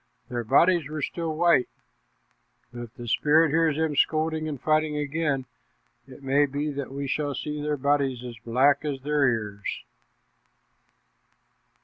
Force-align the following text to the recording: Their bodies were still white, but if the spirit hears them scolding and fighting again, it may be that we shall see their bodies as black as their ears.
Their 0.29 0.43
bodies 0.43 0.87
were 0.89 1.03
still 1.03 1.35
white, 1.35 1.69
but 2.73 2.81
if 2.81 2.93
the 2.95 3.07
spirit 3.07 3.51
hears 3.51 3.77
them 3.77 3.95
scolding 3.95 4.47
and 4.47 4.59
fighting 4.59 4.97
again, 4.97 5.45
it 6.07 6.23
may 6.23 6.47
be 6.47 6.71
that 6.71 6.91
we 6.91 7.05
shall 7.05 7.35
see 7.35 7.61
their 7.61 7.77
bodies 7.77 8.23
as 8.23 8.39
black 8.39 8.83
as 8.83 9.01
their 9.01 9.29
ears. 9.29 9.83